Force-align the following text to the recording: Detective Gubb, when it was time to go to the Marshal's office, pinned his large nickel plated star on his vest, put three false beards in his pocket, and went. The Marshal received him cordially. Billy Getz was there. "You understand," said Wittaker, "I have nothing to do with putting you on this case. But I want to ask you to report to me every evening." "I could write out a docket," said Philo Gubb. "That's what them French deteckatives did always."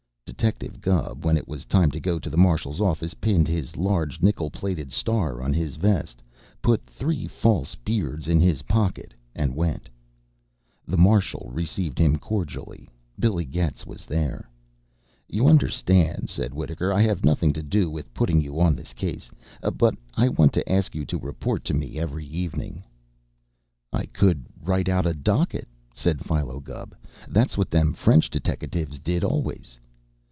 Detective 0.25 0.81
Gubb, 0.81 1.23
when 1.23 1.37
it 1.37 1.47
was 1.47 1.65
time 1.65 1.91
to 1.91 1.99
go 1.99 2.17
to 2.17 2.29
the 2.29 2.37
Marshal's 2.37 2.81
office, 2.81 3.13
pinned 3.13 3.47
his 3.47 3.77
large 3.77 4.23
nickel 4.23 4.49
plated 4.49 4.91
star 4.91 5.39
on 5.39 5.53
his 5.53 5.75
vest, 5.75 6.23
put 6.63 6.83
three 6.87 7.27
false 7.27 7.75
beards 7.75 8.27
in 8.27 8.39
his 8.39 8.63
pocket, 8.63 9.13
and 9.35 9.55
went. 9.55 9.87
The 10.87 10.97
Marshal 10.97 11.51
received 11.53 11.99
him 11.99 12.17
cordially. 12.17 12.89
Billy 13.19 13.45
Getz 13.45 13.85
was 13.85 14.07
there. 14.07 14.49
"You 15.29 15.47
understand," 15.47 16.27
said 16.29 16.55
Wittaker, 16.55 16.91
"I 16.91 17.03
have 17.03 17.23
nothing 17.23 17.53
to 17.53 17.61
do 17.61 17.91
with 17.91 18.11
putting 18.11 18.41
you 18.41 18.59
on 18.59 18.75
this 18.75 18.93
case. 18.93 19.29
But 19.75 19.93
I 20.15 20.27
want 20.29 20.53
to 20.53 20.71
ask 20.71 20.95
you 20.95 21.05
to 21.05 21.19
report 21.19 21.63
to 21.65 21.75
me 21.75 21.99
every 21.99 22.25
evening." 22.25 22.83
"I 23.93 24.07
could 24.07 24.45
write 24.59 24.89
out 24.89 25.05
a 25.05 25.13
docket," 25.13 25.67
said 25.93 26.25
Philo 26.25 26.59
Gubb. 26.59 26.95
"That's 27.27 27.59
what 27.59 27.69
them 27.69 27.93
French 27.93 28.27
deteckatives 28.31 28.97
did 28.97 29.23
always." 29.23 29.77